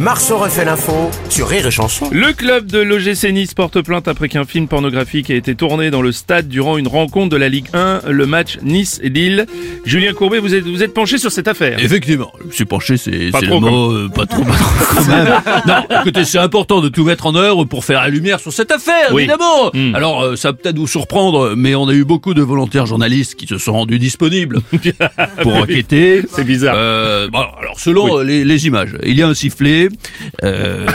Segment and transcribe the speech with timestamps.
[0.00, 2.08] Marceau refait l'info sur Rire et Chanson.
[2.12, 6.02] Le club de l'OGC Nice porte plainte après qu'un film pornographique ait été tourné dans
[6.02, 9.46] le stade durant une rencontre de la Ligue 1, le match Nice-Lille.
[9.84, 11.78] Julien Courbet, vous êtes, vous êtes penché sur cette affaire.
[11.82, 15.28] Effectivement, je suis penché, c'est c'est le mot, euh, pas trop, pas trop quand même.
[15.66, 18.70] Non, écoutez, c'est important de tout mettre en œuvre pour faire la lumière sur cette
[18.72, 19.22] affaire, Oui.
[19.22, 19.70] évidemment.
[19.72, 19.94] Hmm.
[19.94, 23.34] Alors, euh, ça va peut-être vous surprendre, mais on a eu beaucoup de volontaires journalistes
[23.36, 24.60] qui se sont rendus disponibles
[25.42, 26.22] pour enquêter.
[26.34, 26.74] C'est bizarre.
[26.76, 29.71] Euh, bon, alors selon euh, les, les images, il y a un sifflet,
[30.44, 30.86] euh,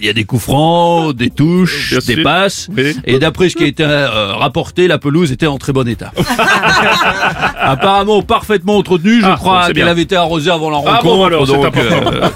[0.00, 2.22] il y a des coups francs, des touches, Bien des sûr.
[2.22, 2.96] passes, Oui.
[3.04, 6.12] et d'après ce qui a été euh, rapporté, la pelouse était en très bon état.
[7.60, 11.04] Apparemment parfaitement entretenue, je Ah, crois qu'elle avait été arrosée avant la Ah rencontre.
[11.04, 12.10] bon, alors, c'est donc, important.
[12.12, 12.28] euh,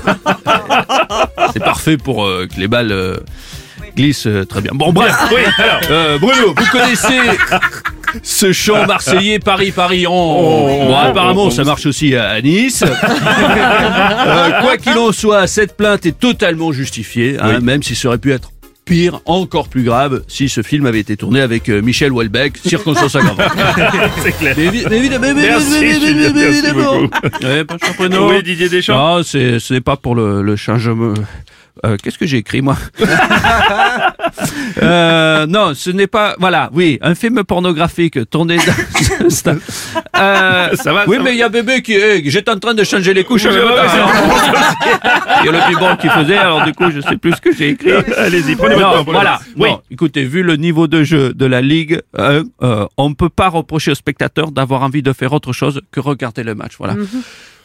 [1.52, 3.20] c'est parfait pour que les balles
[3.96, 4.72] glissent très bien.
[4.74, 6.18] Bon bref, Oui, alors.
[6.18, 7.20] Bruno, vous connaissez
[8.22, 12.84] ce chant marseillais Paris Paris en bon apparemment ça marche aussi à, à Nice.
[14.24, 18.18] Euh, quoi qu'il en soit, cette plainte est totalement justifiée, hein, même si ça aurait
[18.18, 18.51] pu être
[18.84, 23.14] pire, encore plus grave, si ce film avait été tourné avec euh, Michel Houellebecq, circonstance
[23.14, 23.40] aggravante.
[24.22, 24.54] c'est clair.
[24.56, 27.00] Mais évi- mais évidemment, mais- mais- Merci, mais- mais- Julien, mais- mais- merci évidemment.
[27.42, 27.76] Ouais, pas.
[28.28, 29.16] Oui, Didier Deschamps.
[29.18, 31.14] Non, c'est ce n'est pas pour le, le changement.
[31.86, 32.76] Euh, Qu'est-ce que j'ai écrit moi?
[34.82, 36.34] Euh, Non, ce n'est pas.
[36.38, 39.52] Voilà, oui, un film pornographique tourné dans.
[40.16, 41.94] Euh, Ça va, Oui, ça mais il y a bébé qui.
[42.30, 43.46] J'étais en train de changer les couches.
[43.46, 43.70] Avec ma
[45.48, 46.36] a le people qui faisait.
[46.36, 47.92] Alors du coup, je sais plus ce que j'ai écrit.
[48.16, 49.02] Allez-y, prenez votre temps.
[49.04, 49.40] voilà.
[49.56, 49.68] Oui.
[49.70, 53.28] Bon, écoutez, vu le niveau de jeu de la Ligue 1, euh, on ne peut
[53.28, 56.72] pas reprocher aux spectateurs d'avoir envie de faire autre chose que regarder le match.
[56.78, 56.94] Voilà.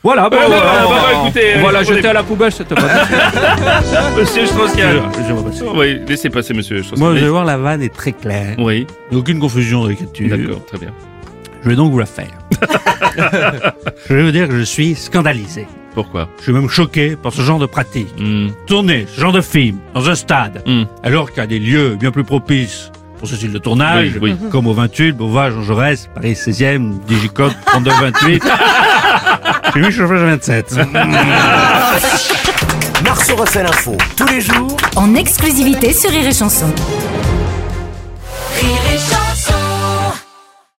[0.03, 2.71] Voilà, bon, Euh, bah, voilà, bah, bah, bah, écoutez, euh, jeter à la poubelle cette.
[4.17, 5.01] Monsieur Strauss-Kahn.
[5.27, 5.63] Je vais passer.
[5.75, 6.99] Oui, laissez passer, monsieur Strauss-Kahn.
[7.07, 8.55] Moi, je vais voir, la vanne est très claire.
[8.59, 10.29] Oui, Il n'y a aucune confusion de l'écriture.
[10.29, 10.93] d'accord, très bien.
[11.63, 12.29] Je vais donc vous la faire.
[14.09, 15.65] je vais vous dire que je suis scandalisé.
[15.97, 18.07] Pourquoi Je suis même choqué par ce genre de pratique.
[18.19, 18.49] Hmm.
[18.67, 20.83] Tourner ce genre de film dans un stade, Hmm.
[21.01, 24.35] alors qu'il y a des lieux bien plus propices pour ce style de tournage, Oui,
[24.39, 24.49] oui.
[24.51, 28.43] comme au 28, Beauvais, Jean Jaurès, Paris 16e, Digicode 3228.
[29.73, 30.75] J'ai mis chauffage à 27.
[33.03, 36.67] Marceau refait l'info tous les jours en exclusivité sur Rire et Chanson.
[38.59, 39.26] Rire et chanson